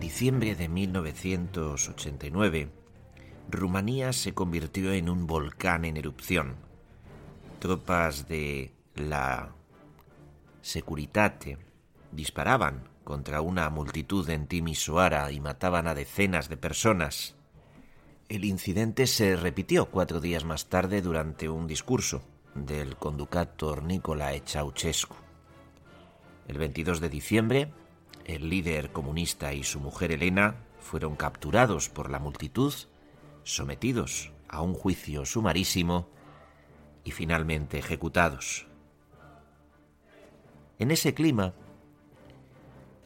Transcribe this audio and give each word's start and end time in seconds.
diciembre 0.00 0.56
de 0.56 0.68
1989, 0.68 2.68
Rumanía 3.48 4.12
se 4.12 4.34
convirtió 4.34 4.92
en 4.92 5.08
un 5.08 5.28
volcán 5.28 5.84
en 5.84 5.96
erupción. 5.96 6.56
Tropas 7.60 8.26
de 8.26 8.74
la 8.96 9.54
Securitate 10.62 11.58
disparaban 12.10 12.88
contra 13.04 13.40
una 13.40 13.70
multitud 13.70 14.28
en 14.30 14.48
Timisoara 14.48 15.30
y 15.30 15.38
mataban 15.38 15.86
a 15.86 15.94
decenas 15.94 16.48
de 16.48 16.56
personas. 16.56 17.36
El 18.28 18.44
incidente 18.44 19.06
se 19.06 19.36
repitió 19.36 19.86
cuatro 19.86 20.20
días 20.20 20.44
más 20.44 20.68
tarde 20.68 21.02
durante 21.02 21.48
un 21.48 21.68
discurso 21.68 22.24
del 22.56 22.96
conductor 22.96 23.84
Nicolae 23.84 24.42
Ceausescu. 24.44 25.14
El 26.48 26.58
22 26.58 26.98
de 27.00 27.08
diciembre, 27.08 27.72
el 28.28 28.50
líder 28.50 28.92
comunista 28.92 29.54
y 29.54 29.64
su 29.64 29.80
mujer 29.80 30.12
Elena 30.12 30.54
fueron 30.78 31.16
capturados 31.16 31.88
por 31.88 32.10
la 32.10 32.18
multitud, 32.18 32.72
sometidos 33.42 34.32
a 34.48 34.60
un 34.62 34.74
juicio 34.74 35.24
sumarísimo 35.24 36.08
y 37.04 37.10
finalmente 37.10 37.78
ejecutados. 37.78 38.66
En 40.78 40.90
ese 40.90 41.14
clima, 41.14 41.54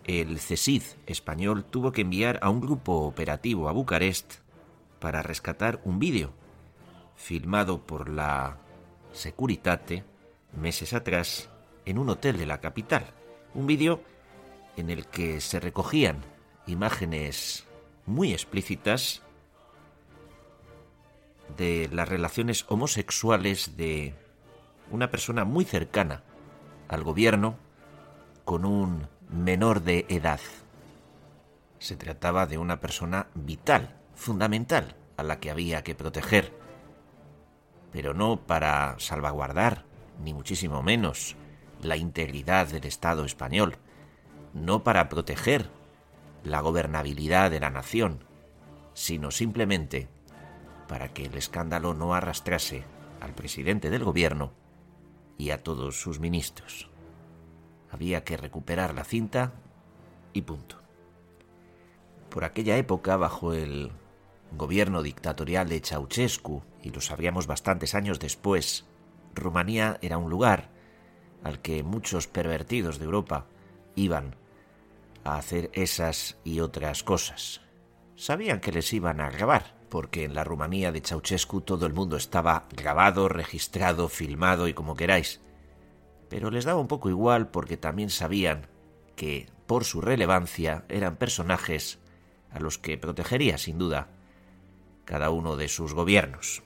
el 0.05 0.41
CESID 0.41 0.83
español 1.07 1.65
tuvo 1.65 1.93
que 1.93 2.03
enviar 2.03 2.41
a 2.43 2.51
un 2.51 2.61
grupo 2.61 3.07
operativo 3.07 3.69
a 3.69 3.73
Bucarest 3.73 4.35
para 4.99 5.23
rescatar 5.23 5.81
un 5.85 6.01
vídeo 6.01 6.33
filmado 7.15 7.87
por 7.87 8.09
la 8.09 8.59
Securitate 9.13 10.05
meses 10.53 10.93
atrás 10.93 11.51
en 11.85 11.99
un 11.99 12.09
hotel 12.09 12.39
de 12.39 12.47
la 12.47 12.61
capital. 12.61 13.05
Un 13.55 13.67
vídeo 13.67 14.03
en 14.77 14.91
el 14.91 15.07
que 15.07 15.41
se 15.41 15.61
recogían 15.61 16.25
imágenes 16.67 17.67
muy 18.07 18.33
explícitas 18.33 19.23
de 21.57 21.89
las 21.93 22.09
relaciones 22.09 22.65
homosexuales 22.69 23.77
de 23.77 24.15
una 24.91 25.11
persona 25.11 25.45
muy 25.45 25.65
cercana 25.65 26.23
al 26.89 27.05
gobierno 27.05 27.57
con 28.45 28.65
un 28.65 29.09
menor 29.31 29.83
de 29.83 30.07
edad. 30.09 30.41
Se 31.79 31.97
trataba 31.97 32.47
de 32.47 32.59
una 32.59 32.81
persona 32.81 33.29
vital, 33.35 33.97
fundamental, 34.15 34.97
a 35.17 35.23
la 35.23 35.41
que 35.41 35.51
había 35.51 35.83
que 35.83 35.95
proteger, 35.95 36.53
pero 37.91 38.15
no 38.15 38.39
para 38.47 38.97
salvaguardar, 38.99 39.85
ni 40.23 40.33
muchísimo 40.33 40.83
menos, 40.83 41.37
la 41.83 41.97
integridad 41.97 42.69
del 42.69 42.85
Estado 42.85 43.25
español, 43.25 43.77
no 44.55 44.83
para 44.83 45.09
proteger 45.09 45.69
la 46.45 46.61
gobernabilidad 46.61 47.51
de 47.51 47.61
la 47.61 47.71
nación, 47.71 48.25
sino 48.95 49.31
simplemente 49.31 50.09
para 50.89 51.09
que 51.09 51.25
el 51.25 51.35
escándalo 51.37 51.95
no 51.95 52.15
arrastrase 52.15 52.85
al 53.21 53.33
presidente 53.35 53.91
del 53.91 54.05
gobierno 54.05 54.53
y 55.39 55.51
a 55.51 55.63
todos 55.63 56.01
sus 56.01 56.21
ministros. 56.21 56.91
Había 57.91 58.25
que 58.25 58.37
recuperar 58.37 58.95
la 58.95 59.05
cinta 59.05 59.53
y 60.33 60.43
punto. 60.43 60.77
Por 62.29 62.45
aquella 62.45 62.77
época, 62.77 63.17
bajo 63.17 63.53
el 63.53 63.93
gobierno 64.57 65.03
dictatorial 65.03 65.69
de 65.69 65.81
Ceausescu, 65.81 66.63
y 66.83 66.91
lo 66.91 67.01
sabíamos 67.01 67.47
bastantes 67.47 67.95
años 67.95 68.19
después, 68.19 68.87
Rumanía 69.35 69.99
era 70.03 70.19
un 70.19 70.31
lugar 70.31 70.71
al 71.45 71.61
que 71.61 71.83
muchos 71.83 72.27
pervertidos 72.27 72.99
de 72.99 73.05
Europa 73.05 73.47
iban 73.95 74.37
a 75.25 75.37
hacer 75.37 75.71
esas 75.75 76.39
y 76.45 76.61
otras 76.61 77.03
cosas. 77.03 77.61
Sabían 78.17 78.61
que 78.61 78.73
les 78.73 78.93
iban 78.93 79.21
a 79.21 79.31
grabar, 79.31 79.75
porque 79.89 80.25
en 80.25 80.35
la 80.35 80.45
Rumanía 80.45 80.93
de 80.93 81.01
Ceausescu 81.01 81.61
todo 81.61 81.87
el 81.87 81.93
mundo 81.93 82.17
estaba 82.17 82.67
grabado, 82.75 83.29
registrado, 83.29 84.09
filmado 84.09 84.69
y 84.69 84.75
como 84.75 84.97
queráis. 84.97 85.41
Pero 86.29 86.51
les 86.51 86.65
daba 86.65 86.81
un 86.81 86.89
poco 86.89 87.11
igual 87.11 87.51
porque 87.51 87.77
también 87.77 88.11
sabían 88.11 88.69
que, 89.17 89.49
por 89.67 89.85
su 89.85 90.01
relevancia, 90.01 90.85
eran 90.89 91.17
personajes 91.17 91.99
a 92.51 92.61
los 92.61 92.79
que 92.79 92.99
protegería 92.99 93.59
sin 93.59 93.79
duda 93.79 94.09
cada 95.05 95.31
uno 95.31 95.57
de 95.57 95.69
sus 95.69 95.95
gobiernos. 95.95 96.63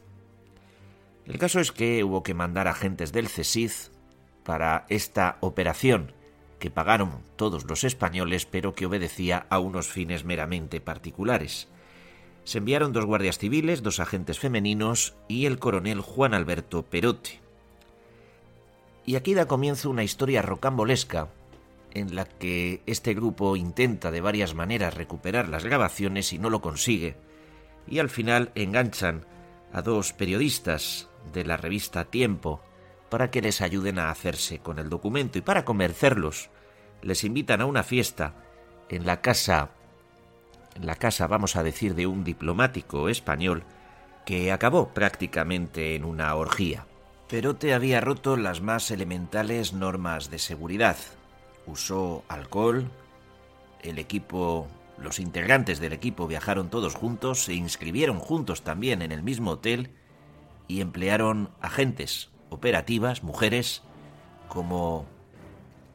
El 1.25 1.39
caso 1.39 1.59
es 1.59 1.73
que 1.73 2.05
hubo 2.05 2.23
que 2.23 2.35
mandar 2.35 2.69
agentes 2.69 3.13
del 3.13 3.29
CESID 3.29 3.73
para 4.45 4.87
esta 4.89 5.39
operación 5.41 6.13
que 6.59 6.71
pagaron 6.71 7.23
todos 7.37 7.65
los 7.65 7.85
españoles 7.85 8.47
pero 8.47 8.75
que 8.75 8.87
obedecía 8.87 9.47
a 9.51 9.59
unos 9.59 9.89
fines 9.89 10.25
meramente 10.25 10.81
particulares. 10.81 11.69
Se 12.45 12.59
enviaron 12.59 12.93
dos 12.93 13.05
guardias 13.05 13.39
civiles, 13.39 13.83
dos 13.83 14.01
agentes 14.01 14.39
femeninos 14.39 15.15
y 15.29 15.47
el 15.47 15.59
coronel 15.59 16.01
Juan 16.01 16.33
Alberto 16.33 16.85
Perote. 16.85 17.41
Y 19.05 19.17
aquí 19.17 19.35
da 19.35 19.47
comienzo 19.47 19.91
una 19.91 20.05
historia 20.05 20.43
rocambolesca 20.43 21.29
en 21.93 22.15
la 22.15 22.27
que 22.27 22.83
este 22.87 23.15
grupo 23.15 23.57
intenta 23.57 24.11
de 24.11 24.21
varias 24.21 24.55
maneras 24.55 24.95
recuperar 24.95 25.49
las 25.49 25.65
grabaciones 25.65 26.33
y 26.33 26.39
no 26.39 26.51
lo 26.51 26.61
consigue, 26.61 27.17
y 27.89 28.01
al 28.01 28.11
final 28.11 28.53
enganchan 28.55 29.25
a 29.73 29.83
dos 29.83 30.13
periodistas 30.13 31.09
de 31.33 31.45
la 31.45 31.57
revista 31.57 32.05
Tiempo 32.05 32.61
para 33.09 33.31
que 33.31 33.43
les 33.43 33.61
ayuden 33.61 33.99
a 33.99 34.11
hacerse 34.11 34.59
con 34.59 34.79
el 34.79 34.89
documento 34.89 35.39
y 35.39 35.43
para 35.43 35.65
convencerlos 35.65 36.51
les 37.03 37.25
invitan 37.25 37.61
a 37.61 37.67
una 37.67 37.83
fiesta 37.83 38.35
en 38.89 39.07
la 39.07 39.21
casa 39.21 39.71
en 40.77 40.87
la 40.87 40.97
casa 40.97 41.27
vamos 41.27 41.57
a 41.57 41.63
decir 41.63 41.95
de 41.95 42.07
un 42.07 42.23
diplomático 42.23 43.09
español 43.09 43.65
que 44.27 44.53
acabó 44.53 44.89
prácticamente 44.89 45.95
en 45.95 46.05
una 46.05 46.35
orgía. 46.35 46.87
Perote 47.29 47.73
había 47.73 48.01
roto 48.01 48.37
las 48.37 48.61
más 48.61 48.91
elementales 48.91 49.73
normas 49.73 50.31
de 50.31 50.39
seguridad. 50.39 50.97
Usó 51.67 52.25
alcohol, 52.29 52.91
el 53.83 53.99
equipo 53.99 54.69
los 54.99 55.19
integrantes 55.19 55.81
del 55.81 55.93
equipo 55.93 56.27
viajaron 56.27 56.71
todos 56.71 56.95
juntos, 56.95 57.45
se 57.45 57.55
inscribieron 57.55 58.19
juntos 58.19 58.63
también 58.63 59.01
en 59.03 59.13
el 59.13 59.23
mismo 59.23 59.53
hotel 59.53 59.91
y 60.69 60.81
emplearon 60.81 61.51
agentes 61.61 62.31
operativas, 62.51 63.23
mujeres, 63.23 63.83
como 64.49 65.07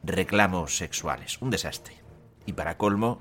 reclamos 0.02 0.76
sexuales. 0.76 1.40
Un 1.40 1.50
desastre. 1.50 1.96
Y 2.46 2.52
para 2.52 2.76
colmo, 2.76 3.20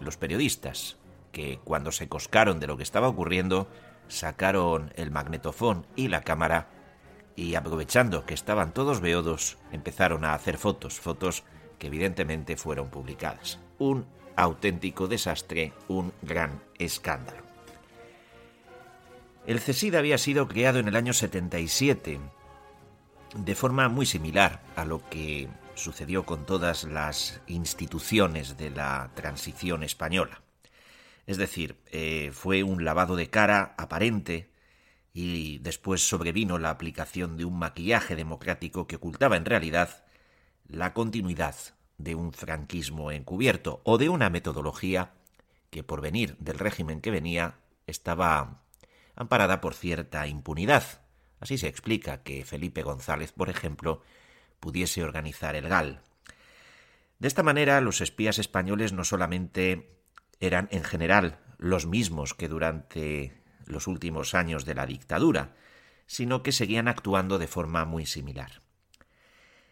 los 0.00 0.16
periodistas, 0.16 0.96
que 1.32 1.58
cuando 1.62 1.92
se 1.92 2.08
coscaron 2.08 2.60
de 2.60 2.66
lo 2.66 2.76
que 2.76 2.82
estaba 2.82 3.08
ocurriendo, 3.08 3.68
sacaron 4.08 4.92
el 4.96 5.10
magnetofón 5.10 5.86
y 5.96 6.08
la 6.08 6.22
cámara 6.22 6.68
y 7.36 7.54
aprovechando 7.54 8.26
que 8.26 8.34
estaban 8.34 8.74
todos 8.74 9.00
beodos, 9.00 9.56
empezaron 9.72 10.24
a 10.24 10.34
hacer 10.34 10.58
fotos, 10.58 11.00
fotos 11.00 11.44
que 11.78 11.86
evidentemente 11.86 12.56
fueron 12.56 12.90
publicadas. 12.90 13.58
Un 13.78 14.06
auténtico 14.36 15.06
desastre, 15.06 15.72
un 15.88 16.12
gran 16.22 16.62
escándalo. 16.78 17.42
El 19.46 19.60
CESID 19.60 19.94
había 19.94 20.18
sido 20.18 20.48
creado 20.48 20.78
en 20.78 20.88
el 20.88 20.96
año 20.96 21.12
77, 21.12 22.20
de 23.34 23.54
forma 23.54 23.88
muy 23.88 24.06
similar 24.06 24.62
a 24.76 24.84
lo 24.84 25.08
que 25.08 25.48
sucedió 25.74 26.24
con 26.24 26.46
todas 26.46 26.84
las 26.84 27.40
instituciones 27.46 28.56
de 28.56 28.70
la 28.70 29.10
transición 29.14 29.82
española. 29.82 30.42
Es 31.26 31.36
decir, 31.36 31.76
eh, 31.92 32.30
fue 32.32 32.62
un 32.62 32.84
lavado 32.84 33.16
de 33.16 33.30
cara 33.30 33.74
aparente 33.78 34.50
y 35.12 35.58
después 35.58 36.06
sobrevino 36.06 36.58
la 36.58 36.70
aplicación 36.70 37.36
de 37.36 37.44
un 37.44 37.58
maquillaje 37.58 38.16
democrático 38.16 38.86
que 38.86 38.96
ocultaba 38.96 39.36
en 39.36 39.44
realidad 39.44 40.04
la 40.66 40.92
continuidad 40.92 41.56
de 41.98 42.14
un 42.14 42.32
franquismo 42.32 43.10
encubierto 43.10 43.80
o 43.84 43.98
de 43.98 44.08
una 44.08 44.30
metodología 44.30 45.12
que 45.70 45.82
por 45.82 46.00
venir 46.00 46.36
del 46.38 46.58
régimen 46.58 47.00
que 47.00 47.10
venía 47.10 47.58
estaba 47.86 48.62
amparada 49.14 49.60
por 49.60 49.74
cierta 49.74 50.26
impunidad. 50.26 50.84
Así 51.40 51.58
se 51.58 51.68
explica 51.68 52.22
que 52.22 52.44
Felipe 52.44 52.82
González, 52.82 53.32
por 53.32 53.48
ejemplo, 53.48 54.02
pudiese 54.60 55.02
organizar 55.02 55.56
el 55.56 55.68
GAL. 55.68 56.02
De 57.18 57.28
esta 57.28 57.42
manera, 57.42 57.80
los 57.80 58.00
espías 58.00 58.38
españoles 58.38 58.92
no 58.92 59.04
solamente 59.04 59.90
eran 60.38 60.68
en 60.70 60.84
general 60.84 61.38
los 61.58 61.86
mismos 61.86 62.34
que 62.34 62.48
durante 62.48 63.34
los 63.66 63.86
últimos 63.86 64.34
años 64.34 64.64
de 64.64 64.74
la 64.74 64.86
dictadura, 64.86 65.54
sino 66.06 66.42
que 66.42 66.52
seguían 66.52 66.88
actuando 66.88 67.38
de 67.38 67.46
forma 67.46 67.84
muy 67.84 68.06
similar. 68.06 68.62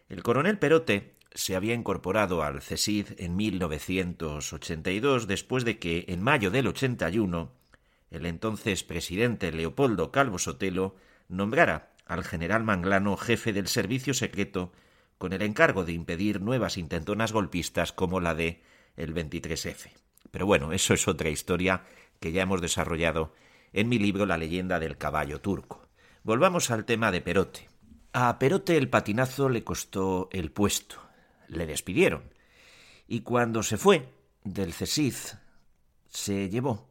El 0.08 0.22
coronel 0.22 0.58
Perote 0.58 1.16
se 1.34 1.56
había 1.56 1.74
incorporado 1.74 2.42
al 2.42 2.62
CESID 2.62 3.08
en 3.18 3.36
1982 3.36 5.26
después 5.26 5.64
de 5.64 5.78
que 5.78 6.04
en 6.08 6.22
mayo 6.22 6.50
del 6.50 6.66
81 6.66 7.52
el 8.10 8.26
entonces 8.26 8.84
presidente 8.84 9.52
Leopoldo 9.52 10.10
Calvo 10.10 10.38
Sotelo 10.38 10.96
nombrara 11.28 11.92
al 12.06 12.24
general 12.24 12.64
Manglano 12.64 13.16
jefe 13.16 13.52
del 13.52 13.68
servicio 13.68 14.14
secreto 14.14 14.72
con 15.18 15.32
el 15.32 15.42
encargo 15.42 15.84
de 15.84 15.92
impedir 15.92 16.40
nuevas 16.40 16.76
intentonas 16.76 17.32
golpistas 17.32 17.92
como 17.92 18.20
la 18.20 18.34
de 18.34 18.62
el 18.96 19.14
23F. 19.14 19.90
Pero 20.30 20.46
bueno, 20.46 20.72
eso 20.72 20.94
es 20.94 21.06
otra 21.08 21.28
historia 21.28 21.84
que 22.20 22.32
ya 22.32 22.42
hemos 22.42 22.60
desarrollado 22.60 23.34
en 23.72 23.88
mi 23.88 23.98
libro 23.98 24.26
La 24.26 24.38
leyenda 24.38 24.80
del 24.80 24.96
caballo 24.96 25.40
turco. 25.40 25.88
Volvamos 26.22 26.70
al 26.70 26.84
tema 26.84 27.10
de 27.10 27.20
Perote. 27.20 27.68
A 28.12 28.38
Perote 28.38 28.76
el 28.76 28.88
patinazo 28.88 29.48
le 29.48 29.64
costó 29.64 30.28
el 30.32 30.50
puesto. 30.50 30.96
Le 31.48 31.66
despidieron. 31.66 32.32
Y 33.06 33.20
cuando 33.20 33.62
se 33.62 33.76
fue 33.76 34.12
del 34.44 34.72
CESID, 34.72 35.14
se 36.08 36.48
llevó 36.48 36.88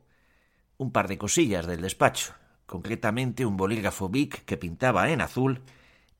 un 0.77 0.91
par 0.91 1.07
de 1.07 1.17
cosillas 1.17 1.65
del 1.65 1.81
despacho, 1.81 2.33
concretamente 2.67 3.45
un 3.45 3.57
bolígrafo 3.57 4.09
Bic 4.09 4.45
que 4.45 4.57
pintaba 4.57 5.09
en 5.09 5.21
azul 5.21 5.61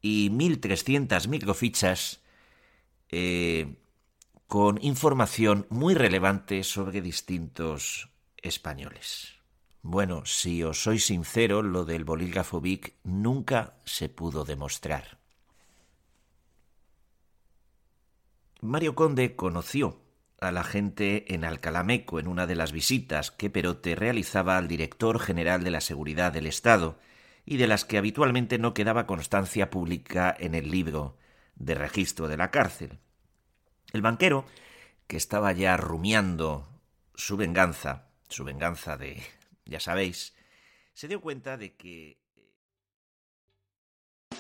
y 0.02 0.32
1.300 0.32 1.28
microfichas 1.28 2.24
eh, 3.10 3.76
con 4.48 4.80
información 4.82 5.68
muy 5.70 5.94
relevante 5.94 6.64
sobre 6.64 7.02
distintos 7.02 8.10
españoles. 8.38 9.36
Bueno, 9.82 10.26
si 10.26 10.64
os 10.64 10.82
soy 10.82 11.00
sincero, 11.00 11.62
lo 11.62 11.86
del 11.86 12.06
bolígrafo 12.06 12.62
Bic 12.62 12.96
nunca 13.04 13.78
se 13.86 14.10
pudo 14.10 14.44
demostrar. 14.46 15.20
Mario 18.62 18.96
Conde 18.96 19.36
conoció 19.36 20.07
a 20.40 20.52
la 20.52 20.64
gente 20.64 21.34
en 21.34 21.44
Alcalameco 21.44 22.20
en 22.20 22.28
una 22.28 22.46
de 22.46 22.56
las 22.56 22.72
visitas 22.72 23.32
que 23.32 23.50
Perote 23.50 23.96
realizaba 23.96 24.58
al 24.58 24.68
director 24.68 25.20
general 25.20 25.64
de 25.64 25.72
la 25.72 25.82
Seguridad 25.82 26.32
del 26.32 26.48
Estado 26.48 27.00
y 27.46 27.58
de 27.58 27.68
las 27.68 27.86
que 27.86 27.98
habitualmente 27.98 28.58
no 28.58 28.74
quedaba 28.74 29.08
constancia 29.08 29.70
pública 29.70 30.36
en 30.38 30.54
el 30.54 30.70
libro 30.70 31.18
de 31.56 31.76
registro 31.76 32.28
de 32.28 32.38
la 32.38 32.52
cárcel. 32.52 33.00
El 33.94 34.02
banquero, 34.02 34.46
que 35.08 35.18
estaba 35.18 35.54
ya 35.54 35.78
rumiando 35.78 36.68
su 37.16 37.38
venganza, 37.38 38.10
su 38.28 38.44
venganza 38.44 38.98
de, 38.98 39.24
ya 39.66 39.80
sabéis, 39.80 40.36
se 40.94 41.08
dio 41.08 41.22
cuenta 41.22 41.58
de 41.58 41.76
que... 41.76 42.20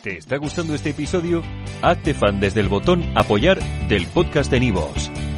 ¿Te 0.03 0.17
está 0.17 0.37
gustando 0.37 0.75
este 0.75 0.91
episodio? 0.91 1.41
Hazte 1.81 2.13
fan 2.13 2.39
desde 2.39 2.59
el 2.59 2.67
botón 2.67 3.03
apoyar 3.17 3.59
del 3.87 4.05
podcast 4.07 4.51
de 4.51 4.59
Nivos. 4.59 5.09